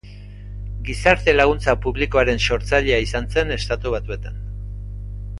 Gizarte 0.85 1.33
laguntza 1.35 1.75
publikoaren 1.83 2.41
sortzailea 2.47 2.97
izan 3.07 3.27
zen 3.35 3.57
Estatu 3.57 3.93
Batuetan. 3.97 4.41